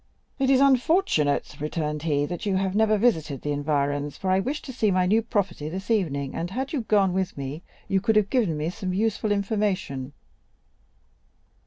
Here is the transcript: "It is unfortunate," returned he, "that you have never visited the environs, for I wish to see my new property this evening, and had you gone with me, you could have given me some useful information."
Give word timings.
"It 0.39 0.49
is 0.49 0.61
unfortunate," 0.61 1.55
returned 1.59 2.01
he, 2.01 2.25
"that 2.25 2.43
you 2.47 2.55
have 2.55 2.75
never 2.75 2.97
visited 2.97 3.43
the 3.43 3.51
environs, 3.51 4.17
for 4.17 4.31
I 4.31 4.39
wish 4.39 4.59
to 4.63 4.73
see 4.73 4.89
my 4.89 5.05
new 5.05 5.21
property 5.21 5.69
this 5.69 5.91
evening, 5.91 6.33
and 6.33 6.49
had 6.49 6.73
you 6.73 6.81
gone 6.81 7.13
with 7.13 7.37
me, 7.37 7.61
you 7.87 8.01
could 8.01 8.15
have 8.15 8.31
given 8.31 8.57
me 8.57 8.71
some 8.71 8.95
useful 8.95 9.31
information." 9.31 10.13